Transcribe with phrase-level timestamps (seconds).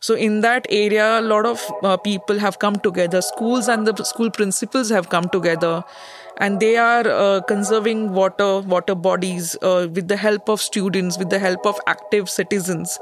[0.00, 3.20] So in that area, a lot of uh, people have come together.
[3.20, 5.82] Schools and the school principals have come together,
[6.36, 11.30] and they are uh, conserving water, water bodies uh, with the help of students, with
[11.30, 12.96] the help of active citizens.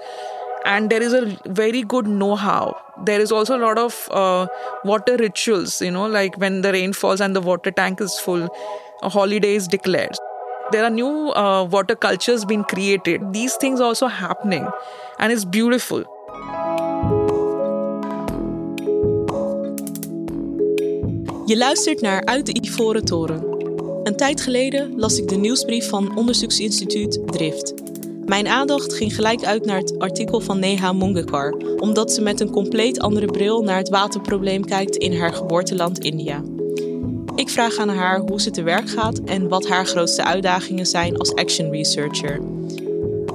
[0.64, 2.80] And there is a very good know-how.
[3.04, 4.46] There is also a lot of uh,
[4.84, 5.82] water rituals.
[5.82, 8.48] You know, like when the rain falls and the water tank is full,
[9.02, 10.16] a holiday is declared.
[10.72, 13.32] There are new uh, water cultures being created.
[13.34, 14.66] These things are also happening,
[15.18, 16.04] and it's beautiful.
[21.46, 23.44] Je luistert naar Uit de Ivoren Toren.
[24.02, 27.74] Een tijd geleden las ik de nieuwsbrief van onderzoeksinstituut Drift.
[28.24, 32.50] Mijn aandacht ging gelijk uit naar het artikel van Neha Mungekar, omdat ze met een
[32.50, 36.42] compleet andere bril naar het waterprobleem kijkt in haar geboorteland India.
[37.34, 41.16] Ik vraag aan haar hoe ze te werk gaat en wat haar grootste uitdagingen zijn
[41.18, 42.40] als action researcher.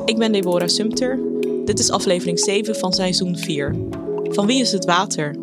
[0.05, 1.19] Ik ben Deborah Sumter.
[1.65, 3.75] Dit is aflevering 7 van seizoen 4.
[4.23, 5.40] Van wie is het water?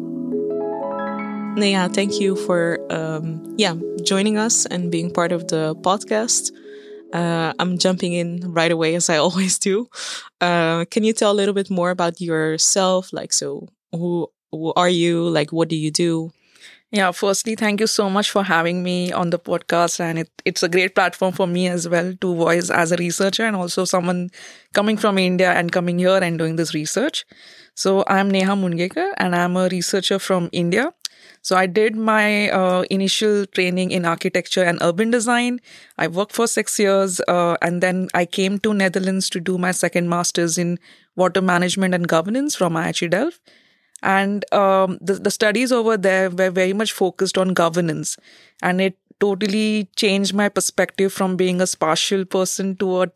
[1.56, 6.52] Neha, thank you for um, yeah joining us and being part of the podcast.
[7.12, 9.88] Uh, I'm jumping in right away as I always do.
[10.40, 13.12] Uh, can you tell a little bit more about yourself?
[13.12, 15.28] Like, so who who are you?
[15.28, 16.30] Like, what do you do?
[16.90, 20.00] Yeah, firstly, thank you so much for having me on the podcast.
[20.00, 23.44] And it, it's a great platform for me as well to voice as a researcher
[23.44, 24.30] and also someone
[24.72, 27.26] coming from India and coming here and doing this research.
[27.74, 30.92] So I'm Neha Mungekar and I'm a researcher from India.
[31.42, 35.60] So I did my uh, initial training in architecture and urban design.
[35.96, 39.70] I worked for six years, uh, and then I came to Netherlands to do my
[39.70, 40.78] second master's in
[41.16, 43.40] water management and governance from IHE Delft.
[44.02, 48.16] And um, the, the studies over there were very much focused on governance.
[48.62, 53.08] And it totally changed my perspective from being a spatial person to a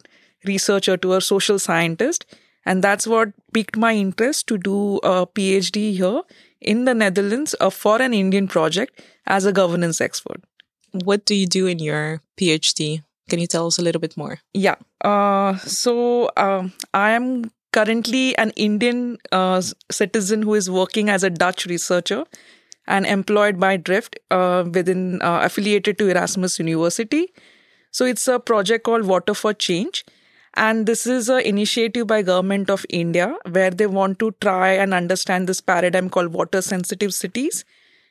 [0.44, 2.26] researcher to a social scientist.
[2.64, 6.22] And that's what piqued my interest to do a PhD here
[6.62, 10.42] in the Netherlands for an Indian project as a governance expert.
[10.92, 13.02] What do you do in your PhD?
[13.28, 14.38] Can you tell us a little bit more?
[14.52, 14.76] Yeah.
[15.00, 21.30] Uh, so um, I am currently an Indian uh, citizen who is working as a
[21.30, 22.24] Dutch researcher
[22.86, 27.32] and employed by Drift uh, within uh, affiliated to Erasmus University.
[27.90, 30.04] So it's a project called Water for Change.
[30.54, 34.92] And this is an initiative by government of India where they want to try and
[34.92, 37.64] understand this paradigm called water sensitive cities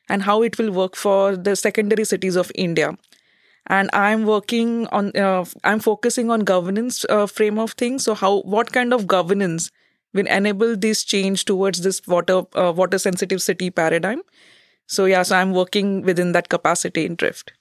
[0.10, 2.98] and how it will work for the secondary cities of India.
[3.68, 8.04] And i'm working on uh, i'm focusing on governance uh, frame of things.
[8.04, 9.72] So how what kind of governance
[10.14, 14.24] will enable this change towards this water uh, water sensitive city paradigm?
[14.88, 17.54] So yeah so i'm working within that capacity in drift.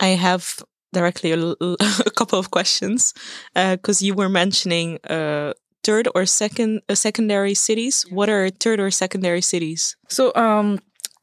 [0.00, 3.14] I have directly a, couple of questions.
[3.54, 8.04] Because uh, you were mentioning uh, third or second uh, secondary cities.
[8.10, 9.96] What are third or secondary cities?
[10.08, 10.78] So um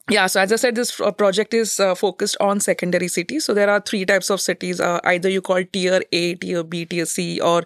[0.10, 3.46] yeah so as i said this project is uh, focused on secondary cities.
[3.46, 6.86] So there are three types of cities uh, either you call tier a tier b
[6.86, 7.64] tier c or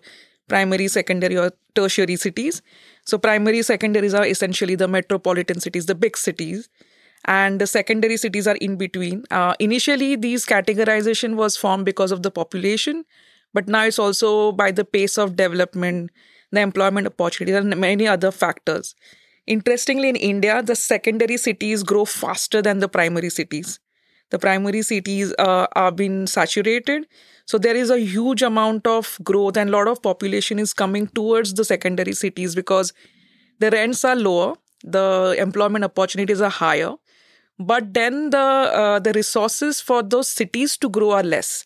[0.47, 2.61] primary secondary or tertiary cities.
[3.05, 6.69] So primary secondaries are essentially the metropolitan cities the big cities
[7.25, 12.23] and the secondary cities are in between uh, initially these categorization was formed because of
[12.23, 13.05] the population
[13.53, 16.11] but now it's also by the pace of development
[16.51, 18.95] the employment opportunities and many other factors
[19.45, 23.79] Interestingly, in India, the secondary cities grow faster than the primary cities.
[24.31, 27.05] The primary cities uh, are being saturated.
[27.45, 31.07] So there is a huge amount of growth and a lot of population is coming
[31.07, 32.93] towards the secondary cities because
[33.59, 36.93] the rents are lower, the employment opportunities are higher,
[37.59, 41.65] but then the uh, the resources for those cities to grow are less.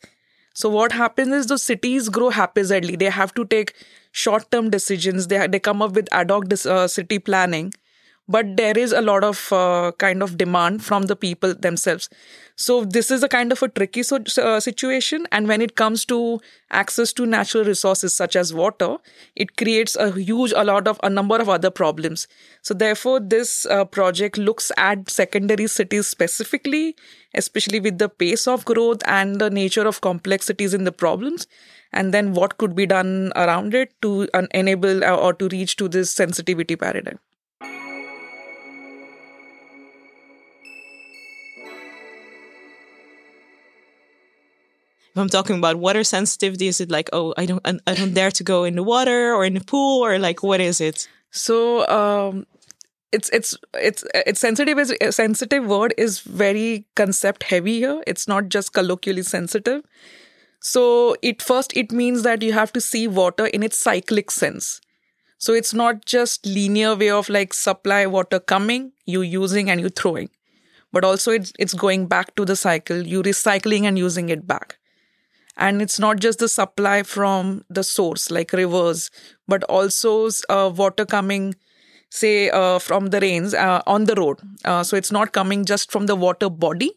[0.54, 2.96] So what happens is those cities grow haphazardly.
[2.96, 3.74] They have to take
[4.12, 5.28] short term decisions.
[5.28, 7.74] They, they come up with ad hoc uh, city planning,
[8.28, 12.10] but there is a lot of uh, kind of demand from the people themselves.
[12.56, 15.28] So this is a kind of a tricky so, uh, situation.
[15.32, 16.40] And when it comes to
[16.72, 18.98] access to natural resources such as water,
[19.36, 22.28] it creates a huge, a lot of, a number of other problems.
[22.64, 26.96] So therefore, this uh, project looks at secondary cities specifically,
[27.36, 31.48] especially with the pace of growth and the nature of complexities in the problems
[31.94, 35.88] and then what could be done around it to enable uh, or to reach to
[35.88, 37.18] this sensitivity paradigm
[45.18, 48.44] I'm talking about water sensitivity, is it like, oh, I don't, I don't dare to
[48.44, 51.08] go in the water or in the pool, or like, what is it?
[51.32, 52.46] So, um,
[53.12, 58.04] it's it's it's it's sensitive is sensitive word is very concept heavy here.
[58.06, 59.82] It's not just colloquially sensitive.
[60.60, 64.82] So it first it means that you have to see water in its cyclic sense.
[65.38, 69.90] So it's not just linear way of like supply water coming, you using and you
[69.90, 70.30] throwing,
[70.92, 74.78] but also it's it's going back to the cycle, you recycling and using it back.
[75.58, 79.10] And it's not just the supply from the source like rivers,
[79.48, 81.56] but also uh, water coming,
[82.10, 84.40] say uh, from the rains uh, on the road.
[84.64, 86.92] Uh, so it's not coming just from the water body,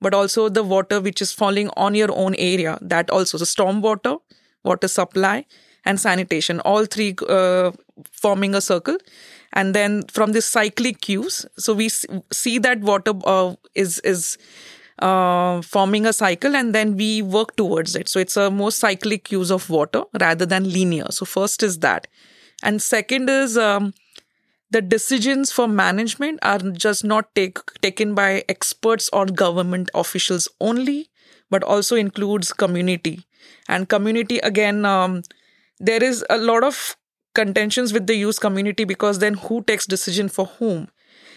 [0.00, 2.78] but also the water which is falling on your own area.
[2.80, 4.16] That also the storm water,
[4.64, 5.46] water supply,
[5.84, 7.72] and sanitation, all three uh,
[8.12, 8.98] forming a circle.
[9.52, 14.36] And then from this cyclic cues, so we see that water uh, is is
[14.98, 18.08] uh, forming a cycle, and then we work towards it.
[18.08, 21.06] So it's a more cyclic use of water rather than linear.
[21.10, 22.06] So first is that,
[22.62, 23.56] and second is.
[23.58, 23.94] Um,
[24.70, 31.08] the decisions for management are just not take, taken by experts or government officials only
[31.50, 33.24] but also includes community
[33.68, 35.22] and community again um,
[35.78, 36.96] there is a lot of
[37.34, 40.88] contentions with the youth community because then who takes decision for whom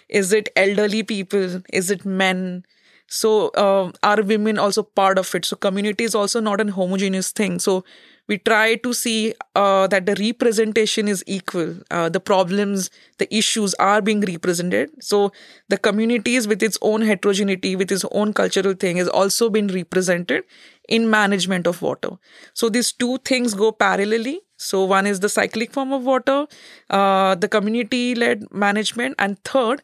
[0.08, 2.64] is it elderly people is it men
[3.10, 5.46] so uh, are women also part of it?
[5.46, 7.60] So community is also not an homogeneous thing.
[7.60, 7.84] So
[8.28, 11.76] we try to see uh, that the representation is equal.
[11.90, 14.92] Uh, the problems the issues are being represented.
[15.02, 15.32] So
[15.70, 20.44] the communities with its own heterogeneity with its own cultural thing has also been represented
[20.88, 22.12] in management of water.
[22.54, 24.38] So these two things go parallelly.
[24.58, 26.46] So one is the cyclic form of water
[26.90, 29.82] uh, the community led management and third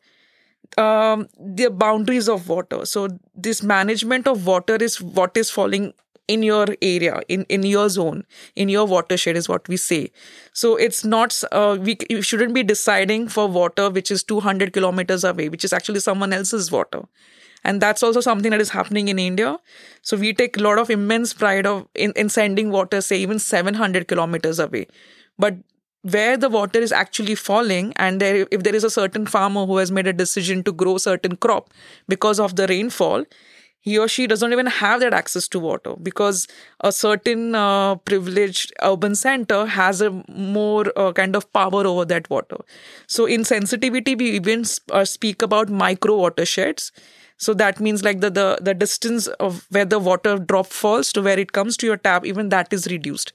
[0.78, 2.86] um, the boundaries of water.
[2.86, 5.94] So this management of water is what is falling
[6.28, 8.24] in your area in in your zone
[8.56, 10.12] in your watershed is what we say.
[10.54, 15.24] So it's not uh, we you shouldn't be deciding for water which is 200 kilometers
[15.24, 17.04] away which is actually someone else's water.
[17.64, 19.58] And that's also something that is happening in india.
[20.02, 23.40] So we take a lot of immense pride of in, in sending water say even
[23.40, 24.88] 700 kilometers away.
[25.38, 25.56] But
[26.12, 29.78] where the water is actually falling and there, if there is a certain farmer who
[29.78, 31.70] has made a decision to grow certain crop
[32.08, 33.26] because of the rainfall
[33.80, 36.48] he or she doesn't even have that access to water because
[36.82, 42.28] a certain uh, privileged urban center has a more uh, kind of power over that
[42.30, 42.58] water.
[43.08, 46.92] So in sensitivity, we even uh, speak about micro watersheds.
[47.38, 51.22] So that means like the, the the distance of where the water drop falls to
[51.22, 53.34] where it comes to your tap, even that is reduced.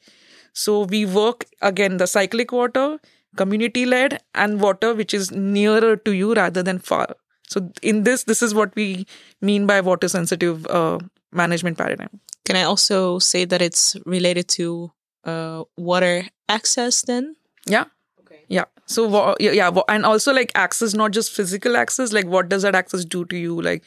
[0.53, 2.99] So we work again the cyclic water,
[3.37, 7.17] community led, and water which is nearer to you rather than far
[7.51, 9.07] so in this, this is what we
[9.41, 11.01] mean by water sensitive uh,
[11.33, 12.21] management paradigm.
[12.45, 14.93] Can I also say that it's related to
[15.25, 17.35] uh, water access then?
[17.67, 17.87] Yeah.
[18.21, 18.45] Okay.
[18.47, 18.67] Yeah.
[18.87, 22.13] So yeah, and also like access, not just physical access.
[22.13, 23.61] Like what does that access do to you?
[23.61, 23.83] Like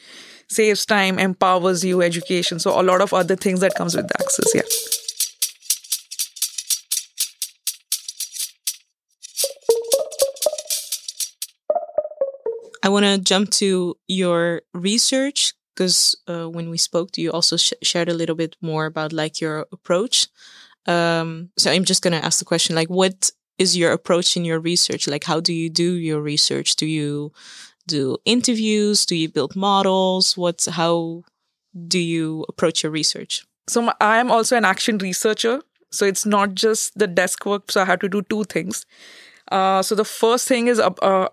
[0.48, 2.58] saves time, empowers you, education.
[2.58, 4.54] So a lot of other things that comes with access.
[4.54, 4.62] Yeah.
[12.84, 17.72] I want to jump to your research because uh, when we spoke you, also sh-
[17.82, 20.28] shared a little bit more about like your approach.
[20.86, 24.60] Um, so I'm just gonna ask the question: like, what is your approach in your
[24.60, 25.08] research?
[25.08, 26.76] Like, how do you do your research?
[26.76, 27.32] Do you
[27.86, 29.06] do interviews?
[29.06, 30.36] Do you build models?
[30.36, 31.22] What's how
[31.88, 33.46] do you approach your research?
[33.66, 35.62] So I am also an action researcher.
[35.90, 37.70] So it's not just the desk work.
[37.70, 38.84] So I have to do two things.
[39.50, 41.28] Uh, so the first thing is uh,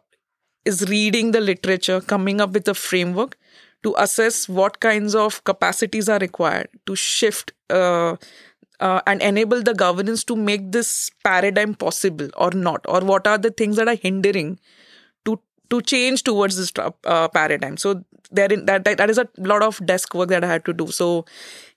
[0.66, 3.38] is reading the literature, coming up with a framework
[3.84, 8.16] to assess what kinds of capacities are required to shift uh,
[8.80, 13.38] uh, and enable the governance to make this paradigm possible or not, or what are
[13.38, 14.60] the things that are hindering
[15.26, 17.78] to to change towards this uh, paradigm.
[17.78, 20.66] So there in, that, that that is a lot of desk work that I had
[20.66, 20.88] to do.
[20.88, 21.26] So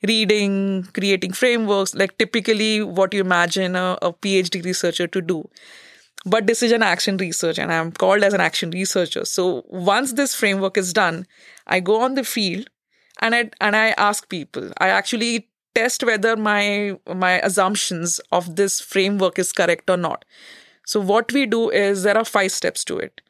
[0.03, 5.49] reading, creating frameworks, like typically what you imagine a, a PhD researcher to do
[6.25, 9.25] but this is an action research and I'm called as an action researcher.
[9.25, 11.27] So once this framework is done,
[11.67, 12.69] I go on the field
[13.21, 14.73] and I and I ask people.
[14.79, 20.25] I actually test whether my my assumptions of this framework is correct or not.
[20.87, 23.21] So what we do is there are five steps to it.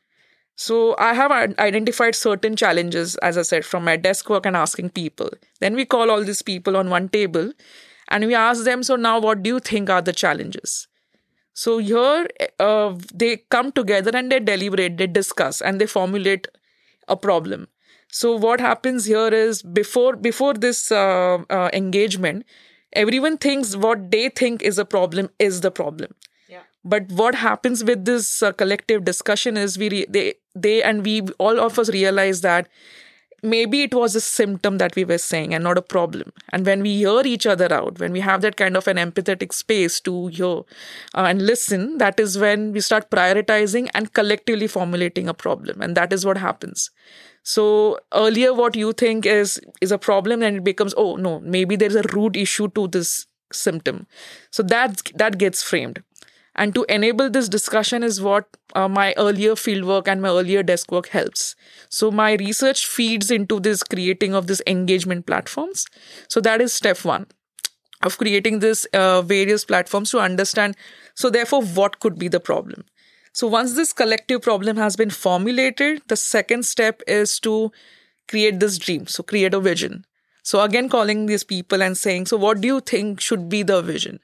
[0.57, 4.91] So I have identified certain challenges, as I said, from my desk work and asking
[4.91, 5.31] people.
[5.61, 7.53] Then we call all these people on one table
[8.09, 10.87] and we ask them, so now what do you think are the challenges?
[11.55, 16.49] So here uh, they come together and they deliberate, they discuss, and they formulate
[17.09, 17.69] a problem.
[18.11, 22.45] So what happens here is before before this uh, uh, engagement,
[22.93, 26.15] everyone thinks what they think is a problem is the problem.
[26.49, 26.63] Yeah.
[26.85, 31.23] But what happens with this uh, collective discussion is we re- they they and we
[31.39, 32.69] all of us realize that
[33.45, 36.33] maybe it was a symptom that we were saying and not a problem.
[36.51, 39.53] And when we hear each other out, when we have that kind of an empathetic
[39.53, 40.47] space to hear
[41.15, 45.83] uh, and listen, that is when we start prioritizing and collectively formulating a problem.
[45.83, 46.91] And that is what happens.
[47.43, 51.77] So earlier, what you think is is a problem, and it becomes, oh no, maybe
[51.77, 54.07] there's a root issue to this symptom.
[54.51, 56.03] So that that gets framed.
[56.57, 60.93] And to enable this discussion is what uh, my earlier fieldwork and my earlier desk
[60.93, 61.57] work helps.
[61.89, 65.87] So my research feeds into this creating of this engagement platforms.
[66.29, 67.27] So that is step one
[68.03, 70.77] of creating this uh, various platforms to understand.
[71.15, 72.85] So therefore, what could be the problem?
[73.33, 77.73] So once this collective problem has been formulated, the second step is to
[78.29, 79.07] create this dream.
[79.07, 80.05] So create a vision.
[80.45, 83.83] So again, calling these people and saying, so what do you think should be the
[83.83, 84.21] vision?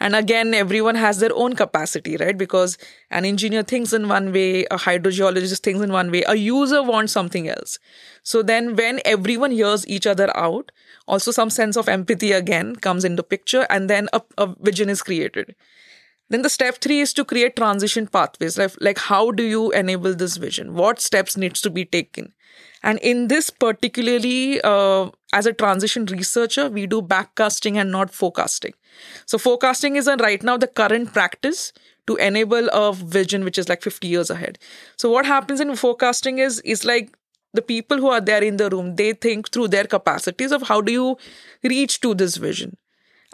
[0.00, 2.36] And again, everyone has their own capacity, right?
[2.36, 2.78] Because
[3.10, 7.12] an engineer thinks in one way, a hydrogeologist thinks in one way, a user wants
[7.12, 7.78] something else.
[8.22, 10.72] So then when everyone hears each other out,
[11.06, 15.02] also some sense of empathy again comes into picture and then a, a vision is
[15.02, 15.54] created.
[16.30, 18.56] Then the step three is to create transition pathways.
[18.56, 20.74] Like, like how do you enable this vision?
[20.74, 22.32] What steps needs to be taken?
[22.82, 28.72] And in this particularly, uh, as a transition researcher, we do backcasting and not forecasting.
[29.26, 31.72] So forecasting is a, right now the current practice
[32.06, 34.58] to enable a vision which is like 50 years ahead.
[34.96, 37.16] So what happens in forecasting is is like
[37.52, 40.80] the people who are there in the room, they think through their capacities of how
[40.80, 41.16] do you
[41.62, 42.76] reach to this vision.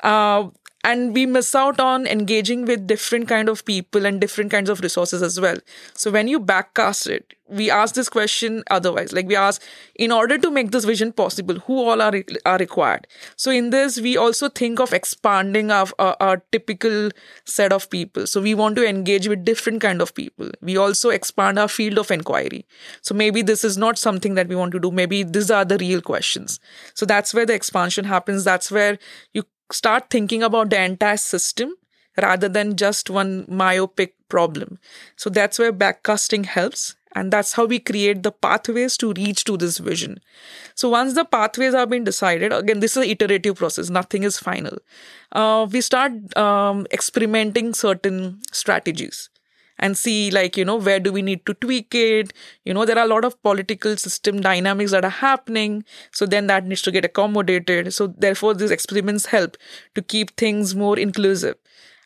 [0.02, 0.48] Uh,
[0.86, 4.80] and we miss out on engaging with different kind of people and different kinds of
[4.80, 5.58] resources as well.
[5.94, 9.12] So when you backcast it we ask this question otherwise.
[9.12, 9.62] Like we ask
[9.94, 12.12] in order to make this vision possible who all are
[12.44, 13.06] are required?
[13.36, 17.10] So in this we also think of expanding our, our, our typical
[17.44, 18.26] set of people.
[18.26, 20.50] So we want to engage with different kind of people.
[20.60, 22.66] We also expand our field of inquiry.
[23.00, 24.90] So maybe this is not something that we want to do.
[24.90, 26.58] Maybe these are the real questions.
[26.94, 28.44] So that's where the expansion happens.
[28.44, 28.98] That's where
[29.32, 31.74] you start thinking about the entire system
[32.22, 34.78] rather than just one myopic problem.
[35.16, 36.96] So that's where backcasting helps.
[37.14, 40.20] And that's how we create the pathways to reach to this vision.
[40.74, 43.88] So once the pathways have been decided, again, this is an iterative process.
[43.88, 44.76] Nothing is final.
[45.32, 49.30] Uh, we start um, experimenting certain strategies
[49.78, 52.32] and see like you know where do we need to tweak it?
[52.64, 56.46] You know there are a lot of political system dynamics that are happening so then
[56.48, 57.92] that needs to get accommodated.
[57.94, 59.56] So therefore these experiments help
[59.94, 61.56] to keep things more inclusive.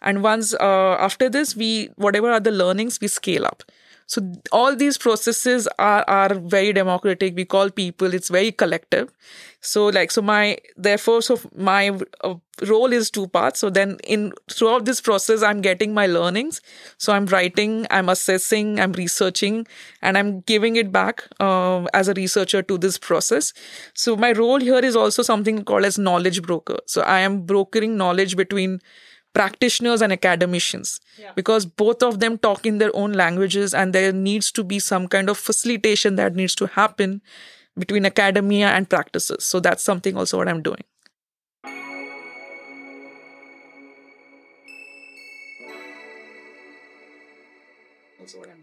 [0.02, 3.62] And once uh, after this we whatever are the learnings we scale up
[4.10, 7.36] so all these processes are are very democratic.
[7.36, 9.12] We call people it's very collective.
[9.60, 11.90] So like so my therefore so my
[12.24, 12.34] uh,
[12.70, 13.60] role is two parts.
[13.60, 16.60] So then in throughout this process i'm getting my learnings.
[16.98, 19.64] So i'm writing i'm assessing i'm researching
[20.02, 23.52] and i'm giving it back uh, as a researcher to this process.
[23.94, 26.78] So my role here is also something called as knowledge broker.
[26.86, 28.80] So i am brokering knowledge between
[29.32, 31.00] practitioners and academicians.
[31.18, 31.32] Yeah.
[31.36, 35.06] because both of them talk in their own languages and there needs to be some
[35.08, 37.20] kind of facilitation that needs to happen
[37.78, 39.44] between academia and practices.
[39.44, 40.82] So that's something also what i'm doing.
[48.20, 48.59] Also what i'm doing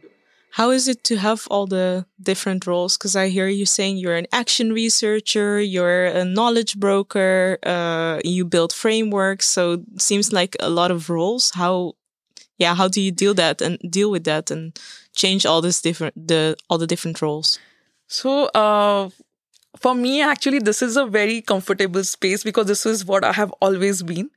[0.58, 2.98] how is it to have all the different roles?
[2.98, 8.44] Because I hear you saying you're an action researcher, you're a knowledge broker, uh, you
[8.44, 9.46] build frameworks.
[9.46, 11.52] So it seems like a lot of roles.
[11.52, 11.94] How,
[12.58, 14.76] yeah, how do you deal that and deal with that and
[15.16, 17.60] change all this different the all the different roles?
[18.08, 19.12] So, uh,
[19.78, 23.52] for me, actually, this is a very comfortable space because this is what I have
[23.62, 24.32] always been.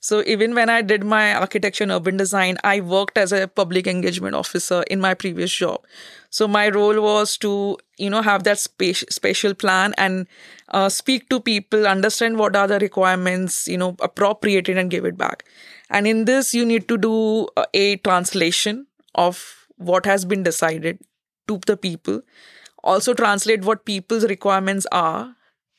[0.00, 3.86] So even when I did my architecture and urban design, I worked as a public
[3.86, 5.84] engagement officer in my previous job.
[6.30, 10.26] So my role was to, you know, have that spe- spatial plan and
[10.68, 15.04] uh, speak to people, understand what are the requirements, you know, appropriate it and give
[15.04, 15.44] it back.
[15.90, 21.00] And in this, you need to do a translation of what has been decided
[21.48, 22.22] to the people.
[22.84, 25.34] Also translate what people's requirements are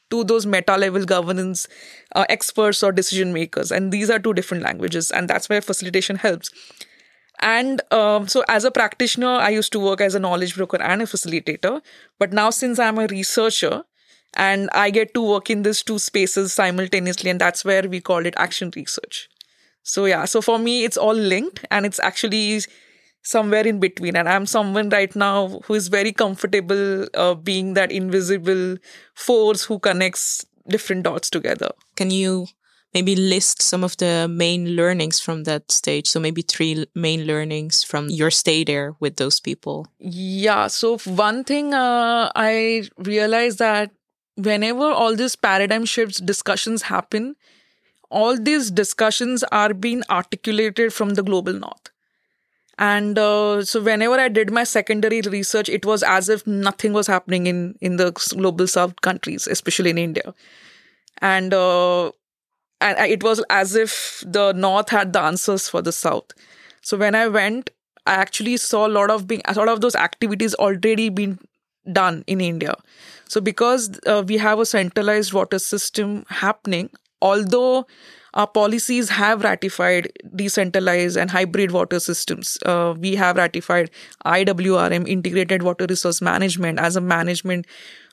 [0.10, 1.68] to those meta level governance
[2.16, 3.72] uh, experts or decision makers.
[3.72, 6.50] And these are two different languages, and that's where facilitation helps.
[7.42, 11.02] And um, so, as a practitioner, I used to work as a knowledge broker and
[11.02, 11.82] a facilitator.
[12.18, 13.84] But now, since I'm a researcher,
[14.36, 18.26] and I get to work in these two spaces simultaneously, and that's where we call
[18.26, 19.30] it action research.
[19.84, 22.62] So, yeah, so for me, it's all linked, and it's actually
[23.22, 27.92] somewhere in between and i'm someone right now who is very comfortable uh, being that
[27.92, 28.78] invisible
[29.14, 32.48] force who connects different dots together can you
[32.94, 36.08] maybe list some of the main learnings from that stage.
[36.08, 39.88] So maybe three main learnings from your stay there with those people.
[40.00, 40.68] Yeah.
[40.68, 43.92] So one thing uh, I realized that
[44.36, 47.36] whenever all these paradigm shifts discussions happen,
[48.10, 51.92] all these discussions are being articulated from the global north.
[52.80, 57.08] And uh, so whenever I did my secondary research, it was as if nothing was
[57.08, 60.34] happening in, in the global south countries, especially in India.
[61.22, 62.12] And uh,
[62.82, 66.32] and it was as if the north had the answers for the south
[66.82, 67.70] so when i went
[68.06, 71.40] i actually saw a lot of being a lot of those activities already been
[71.94, 72.76] done in india
[73.28, 76.90] so because uh, we have a centralized water system happening
[77.22, 77.86] although
[78.34, 82.58] our policies have ratified decentralized and hybrid water systems.
[82.66, 83.90] Uh, we have ratified
[84.26, 87.66] IWRM, Integrated Water Resource Management, as a management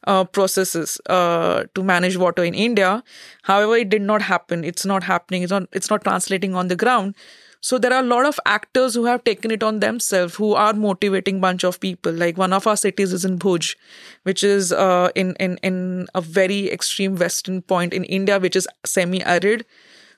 [0.06, 3.02] uh, processes uh, to manage water in India.
[3.42, 4.64] However, it did not happen.
[4.64, 5.42] It's not happening.
[5.42, 5.68] It's not.
[5.73, 7.14] It's not translating on the ground.
[7.61, 10.73] So there are a lot of actors who have taken it on themselves, who are
[10.73, 12.12] motivating bunch of people.
[12.12, 13.75] Like one of our cities is in Bhuj,
[14.23, 18.68] which is uh, in in in a very extreme western point in India, which is
[18.85, 19.64] semi-arid.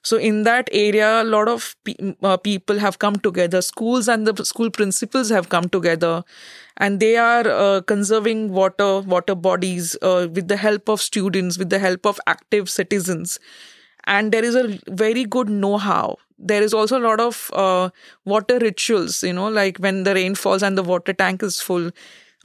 [0.09, 3.61] So in that area, a lot of pe- uh, people have come together.
[3.61, 6.13] Schools and the school principals have come together,
[6.79, 11.71] and they are uh, conserving water, water bodies uh, with the help of students, with
[11.71, 13.39] the help of active citizens.
[14.05, 16.17] And there is a very good know-how.
[16.39, 17.91] There is also a lot of uh,
[18.25, 21.91] water rituals, you know, like when the rain falls and the water tank is full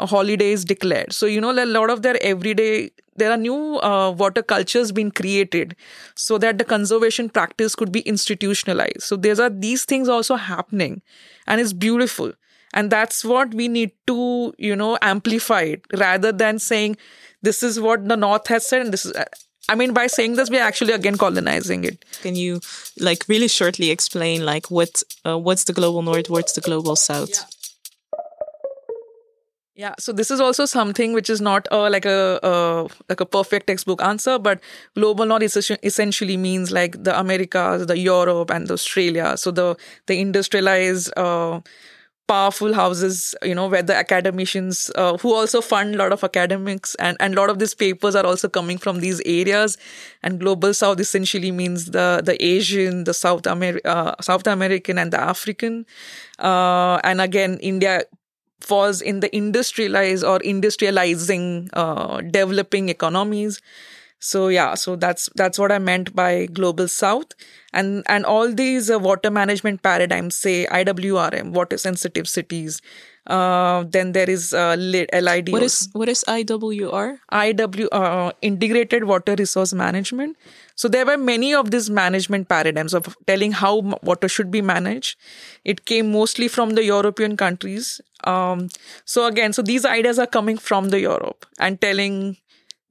[0.04, 1.14] a holiday is declared.
[1.14, 5.12] So, you know, a lot of their everyday, there are new uh, water cultures being
[5.12, 5.76] created
[6.16, 9.02] so that the conservation practice could be institutionalized.
[9.02, 11.02] So, there are these things also happening
[11.48, 12.34] and it's beautiful.
[12.74, 16.98] And that's what we need to, you know, amplify it rather than saying
[17.42, 19.14] this is what the North has said and this is.
[19.70, 22.04] I mean, by saying this, we're actually again colonizing it.
[22.22, 22.60] Can you,
[23.00, 27.30] like, really shortly explain, like, what uh, what's the global North, what's the global South?
[27.30, 27.53] Yeah.
[29.76, 33.68] Yeah, so this is also something which is not uh, like a like a perfect
[33.68, 34.62] textbook answer, but
[34.96, 35.42] global north
[35.84, 39.36] essentially means like the Americas, the Europe, and the Australia.
[39.36, 39.76] So the
[40.06, 41.62] the industrialized, uh,
[42.28, 46.96] powerful houses, you know, where the academicians uh, who also fund a lot of academics,
[46.96, 49.78] and and a lot of these papers are also coming from these areas.
[50.24, 55.12] And global south essentially means the the Asian, the South Amer- uh, South American, and
[55.12, 55.86] the African.
[56.40, 58.04] Uh, and again, India
[58.64, 63.62] falls in the industrialized or industrializing uh, developing economies
[64.32, 67.34] so yeah so that's that's what i meant by global south
[67.74, 72.82] and and all these uh, water management paradigms say iwrm water sensitive cities
[73.28, 75.50] uh, then there is uh, LID.
[75.50, 77.20] What is what is IWR?
[77.32, 80.36] IW uh, Integrated Water Resource Management.
[80.76, 85.18] So there were many of these management paradigms of telling how water should be managed.
[85.64, 88.02] It came mostly from the European countries.
[88.26, 88.68] Um,
[89.06, 92.38] so again, so these ideas are coming from the Europe and telling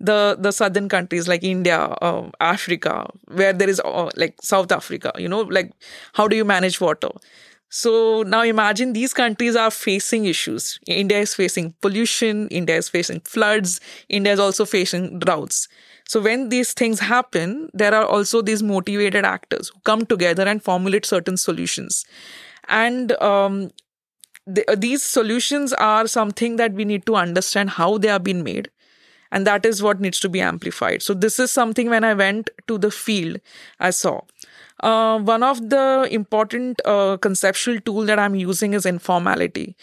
[0.02, 5.12] the the southern countries like India, uh, Africa, where there is uh, like South Africa,
[5.16, 5.72] you know, like
[6.14, 7.10] how do you manage water?
[7.70, 10.78] So now imagine these countries are facing issues.
[10.86, 15.68] India is facing pollution, India is facing floods, India is also facing droughts.
[16.06, 20.62] So when these things happen, there are also these motivated actors who come together and
[20.62, 22.04] formulate certain solutions.
[22.68, 23.70] And um,
[24.46, 28.70] the, these solutions are something that we need to understand how they are being made
[29.32, 32.50] and that is what needs to be amplified so this is something when i went
[32.68, 33.40] to the field
[33.80, 34.20] i saw
[34.82, 39.76] uh, one of the important uh, conceptual tool that I'm using is informality.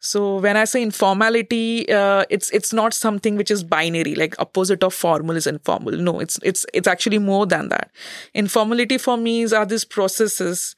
[0.00, 4.82] So when I say informality, uh, it's it's not something which is binary, like opposite
[4.82, 5.92] of formal is informal.
[5.92, 7.90] No, it's it's it's actually more than that.
[8.34, 10.74] Informality for me is are these processes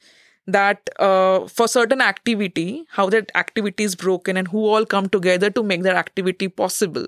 [0.47, 5.49] that uh, for certain activity, how that activity is broken and who all come together
[5.49, 7.05] to make that activity possible.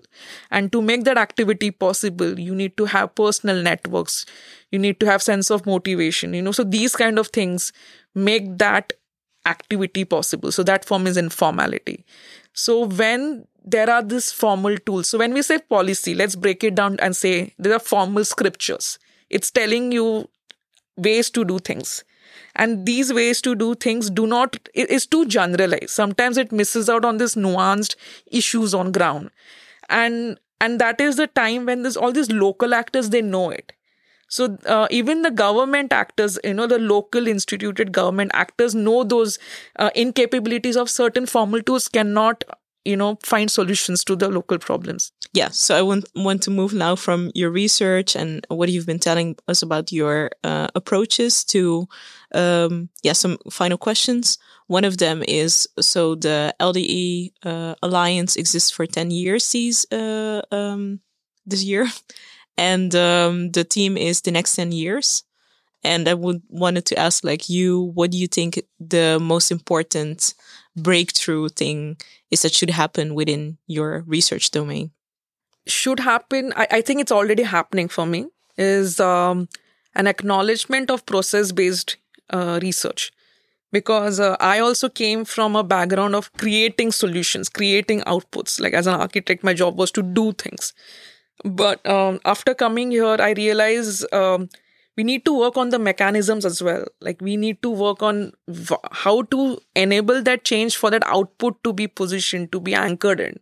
[0.49, 4.25] And to make that activity possible, you need to have personal networks.
[4.71, 7.71] You need to have sense of motivation, you know, so these kind of things
[8.15, 8.93] make that
[9.45, 10.51] activity possible.
[10.51, 12.05] So that form is informality.
[12.53, 16.75] So when there are these formal tools, so when we say policy, let's break it
[16.75, 18.97] down and say there are formal scriptures.
[19.29, 20.27] It's telling you
[20.97, 22.03] ways to do things
[22.57, 25.91] and these ways to do things do not is too generalized.
[25.91, 27.95] Sometimes it misses out on this nuanced
[28.27, 29.31] issues on ground.
[29.89, 33.73] And and that is the time when there's all these local actors they know it.
[34.29, 39.39] So uh, even the government actors you know the local instituted government actors know those
[39.77, 42.43] uh, incapabilities of certain formal tools cannot
[42.85, 45.11] you know find solutions to the local problems.
[45.33, 48.99] Yeah so i want want to move now from your research and what you've been
[48.99, 51.87] telling us about your uh, approaches to
[52.33, 54.37] um, yeah some final questions
[54.67, 59.55] one of them is so the LDE uh, alliance exists for 10 years
[59.91, 60.99] uh, um,
[61.45, 61.87] this year
[62.57, 65.23] and um, the team is the next 10 years
[65.83, 70.33] and i would wanted to ask like you what do you think the most important
[70.77, 71.97] breakthrough thing
[72.31, 74.91] is that should happen within your research domain?
[75.65, 76.53] Should happen.
[76.55, 78.27] I, I think it's already happening for me.
[78.57, 79.49] Is um,
[79.95, 81.97] an acknowledgement of process based
[82.29, 83.11] uh, research
[83.71, 88.59] because uh, I also came from a background of creating solutions, creating outputs.
[88.59, 90.73] Like as an architect, my job was to do things.
[91.43, 94.49] But um, after coming here, I realized um,
[94.95, 98.31] we need to work on the mechanisms as well like we need to work on
[98.47, 103.19] v- how to enable that change for that output to be positioned to be anchored
[103.19, 103.39] in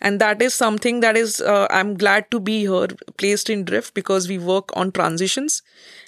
[0.00, 3.94] and that is something that is uh, i'm glad to be here placed in drift
[3.94, 5.62] because we work on transitions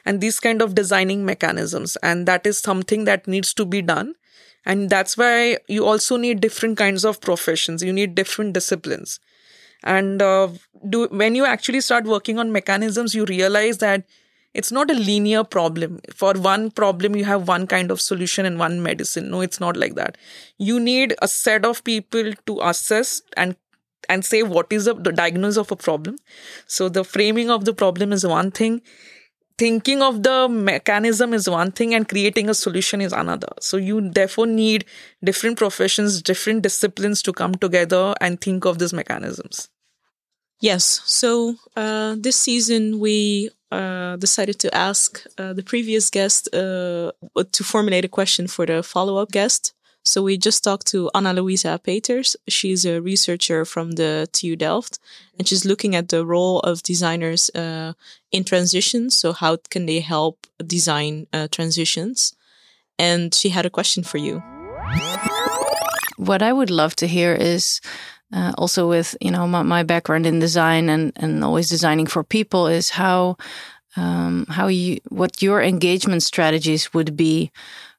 [0.04, 4.14] and these kind of designing mechanisms and that is something that needs to be done
[4.64, 9.20] and that's why you also need different kinds of professions you need different disciplines
[9.84, 10.48] and uh,
[10.88, 14.04] do when you actually start working on mechanisms you realize that
[14.54, 16.00] it's not a linear problem.
[16.14, 19.30] For one problem, you have one kind of solution and one medicine.
[19.30, 20.18] No, it's not like that.
[20.58, 23.56] You need a set of people to assess and
[24.08, 26.16] and say what is the, diagnosis of a problem.
[26.66, 28.82] So the framing of the problem is one thing.
[29.58, 33.48] Thinking of the mechanism is one thing and creating a solution is another.
[33.60, 34.86] So you therefore need
[35.22, 39.68] different professions, different disciplines to come together and think of these mechanisms.
[40.60, 41.02] Yes.
[41.04, 47.10] So uh, this season we uh, decided to ask uh, the previous guest uh,
[47.52, 49.74] to formulate a question for the follow up guest.
[50.04, 52.36] So we just talked to Anna Luisa Peters.
[52.48, 54.98] She's a researcher from the TU Delft,
[55.38, 57.92] and she's looking at the role of designers uh,
[58.32, 59.16] in transitions.
[59.16, 62.34] So how can they help design uh, transitions?
[62.98, 64.42] And she had a question for you.
[66.16, 67.80] What I would love to hear is
[68.32, 72.24] uh, also with you know my, my, background in design and and always designing for
[72.24, 73.36] people is how
[73.96, 77.50] um, how you what your engagement strategies would be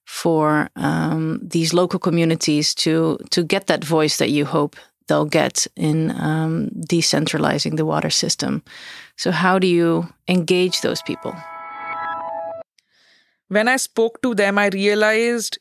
[0.06, 4.76] for um, these local communities to to get that voice that you hope
[5.08, 8.64] they'll get in um, decentralizing the water system.
[9.18, 11.36] So how do you engage those people?
[13.50, 15.60] When I spoke to them, I realized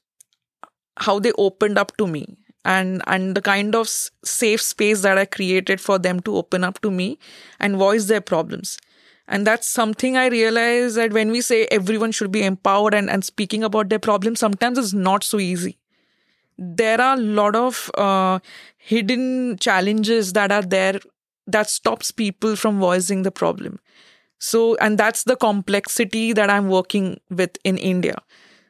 [0.97, 3.89] how they opened up to me and and the kind of
[4.25, 7.19] safe space that i created for them to open up to me
[7.59, 8.79] and voice their problems
[9.29, 13.25] and that's something i realize that when we say everyone should be empowered and, and
[13.25, 15.79] speaking about their problems sometimes it's not so easy.
[16.59, 18.39] There are a lot of uh,
[18.77, 21.01] hidden challenges that are there
[21.47, 23.81] that stops people from voicing the problem.
[24.39, 28.17] So and that's the complexity that i'm working with in india.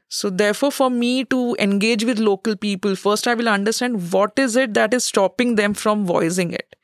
[0.09, 4.57] So, therefore, for me to engage with local people, first I will understand what is
[4.57, 6.77] it that is stopping them from voicing it.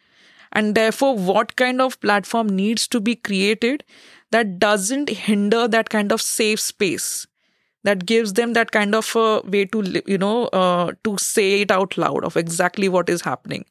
[0.52, 3.84] And therefore, what kind of platform needs to be created
[4.30, 7.26] that doesn't hinder that kind of safe space,
[7.84, 11.70] that gives them that kind of a way to, you know, uh, to say it
[11.70, 13.64] out loud of exactly what is happening.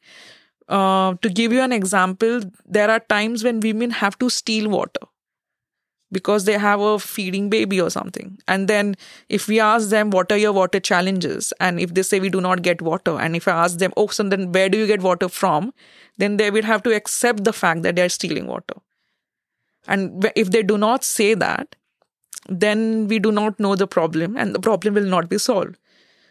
[0.69, 5.01] Uh, to give you an example, there are times when women have to steal water
[6.11, 8.37] because they have a feeding baby or something.
[8.47, 8.95] And then
[9.27, 11.51] if we ask them, what are your water challenges?
[11.59, 14.07] And if they say we do not get water, and if I ask them, oh,
[14.07, 15.73] so then where do you get water from?
[16.17, 18.75] Then they will have to accept the fact that they're stealing water.
[19.87, 21.75] And if they do not say that,
[22.49, 25.77] then we do not know the problem and the problem will not be solved.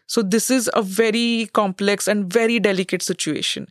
[0.07, 3.69] So this is a very complex and very delicate situation.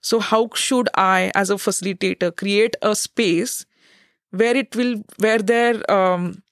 [0.00, 3.66] So how should I, as a facilitator, create a space
[4.30, 6.42] where it will where their um,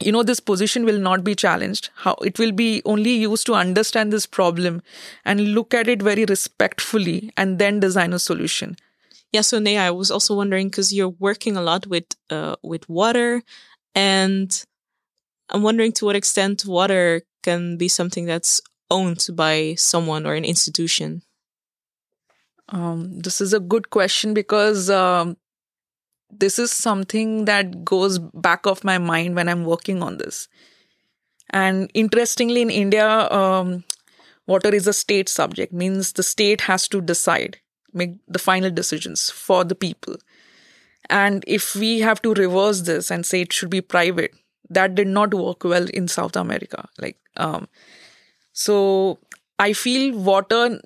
[0.00, 1.90] you know this position will not be challenged.
[1.94, 4.82] How it will be only used to understand this problem
[5.24, 8.76] and look at it very respectfully and then design a solution.
[9.32, 12.88] Yeah so Neha, i was also wondering because you're working a lot with uh, with
[12.88, 13.42] water
[13.94, 14.64] and
[15.50, 18.60] i'm wondering to what extent water can be something that's
[18.90, 21.22] owned by someone or an institution.
[22.68, 25.36] Um, this is a good question because um,
[26.30, 30.48] this is something that goes back of my mind when i'm working on this.
[31.50, 33.84] And interestingly in india um,
[34.46, 37.58] water is a state subject means the state has to decide
[37.92, 40.16] make the final decisions for the people.
[41.08, 44.32] And if we have to reverse this and say it should be private
[44.68, 46.88] that did not work well in south america.
[46.98, 47.68] Like um,
[48.52, 49.18] so
[49.58, 50.80] i feel water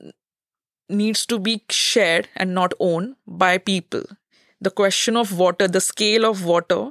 [0.89, 4.05] needs to be shared and not owned by people.
[4.65, 6.91] The question of water, the scale of water,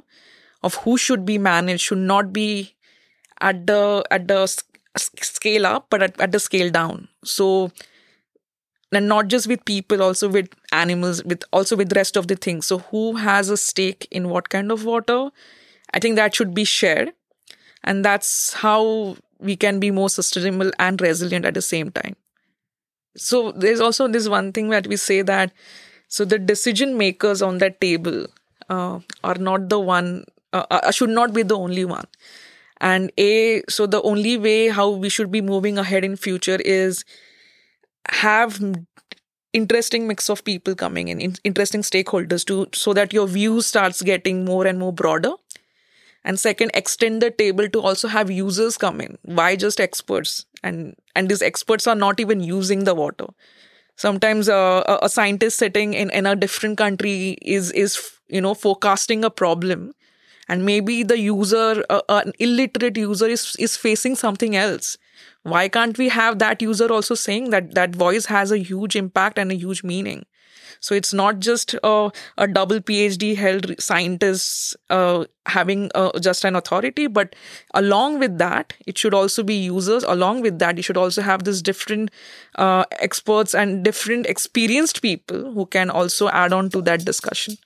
[0.62, 2.74] of who should be managed, should not be
[3.40, 4.46] at the at the
[4.96, 7.08] scale up, but at, at the scale down.
[7.24, 7.72] So,
[8.92, 12.36] and not just with people, also with animals, with also with the rest of the
[12.36, 12.66] things.
[12.66, 15.30] So, who has a stake in what kind of water?
[15.92, 17.12] I think that should be shared,
[17.84, 22.16] and that's how we can be more sustainable and resilient at the same time.
[23.16, 25.52] So, there's also this one thing that we say that
[26.14, 28.26] so the decision makers on that table
[28.70, 32.06] uh, are not the one, uh, uh should not be the only one.
[32.80, 37.04] And a so the only way how we should be moving ahead in future is
[38.10, 38.60] have
[39.52, 44.44] interesting mix of people coming in, interesting stakeholders to so that your view starts getting
[44.44, 45.32] more and more broader.
[46.24, 49.18] And second extend the table to also have users come in.
[49.22, 50.46] Why just experts?
[50.62, 53.26] And and these experts are not even using the water
[53.96, 59.24] sometimes a, a scientist sitting in, in a different country is is you know forecasting
[59.24, 59.92] a problem.
[60.48, 64.98] And maybe the user uh, an illiterate user is is facing something else.
[65.42, 69.38] Why can't we have that user also saying that that voice has a huge impact
[69.38, 70.26] and a huge meaning
[70.84, 76.56] so it's not just a, a double phd held scientist uh, having uh, just an
[76.56, 77.34] authority but
[77.72, 80.02] along with that it should also be users.
[80.04, 82.10] Along with that you should also have this different
[82.56, 87.56] uh, experts and different experienced people who can also add on to that discussion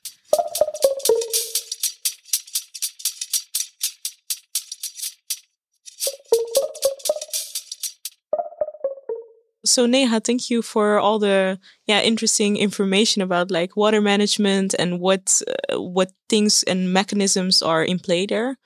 [9.69, 14.99] So Neha, thank you for all the yeah interesting information about like water management and
[15.01, 18.57] what uh, what things and mechanisms are in play there.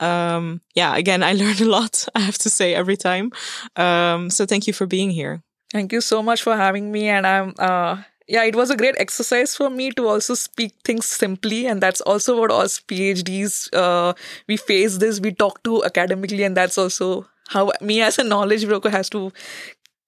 [0.00, 2.06] Um, yeah, again, I learned a lot.
[2.14, 3.32] I have to say every time.
[3.76, 5.42] Um, so thank you for being here.
[5.72, 7.54] Thank you so much for having me, and I'm.
[7.58, 11.82] Uh, yeah, it was a great exercise for me to also speak things simply, and
[11.82, 14.14] that's also what us PhDs uh,
[14.48, 15.20] we face this.
[15.20, 19.30] We talk to academically, and that's also how me as a knowledge broker has to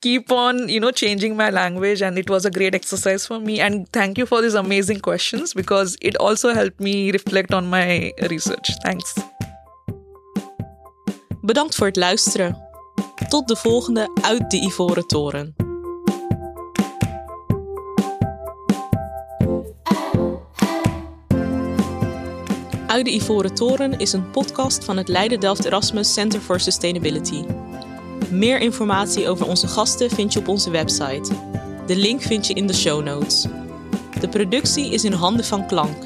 [0.07, 3.61] keep on you know changing my language and it was a great exercise for me.
[3.61, 8.13] And thank you for these amazing questions because it also helped me reflect on my
[8.17, 8.69] research.
[8.83, 9.15] Thanks.
[11.43, 12.65] Bedankt voor het luisteren.
[13.29, 15.55] Tot de volgende uit de ivoren toren.
[22.87, 27.45] Uit de Ivoren Toren is een podcast van het Leiden Delft Erasmus Center for Sustainability.
[28.31, 31.33] Meer informatie over onze gasten vind je op onze website.
[31.87, 33.47] De link vind je in de show notes.
[34.21, 35.97] De productie is in handen van Klank.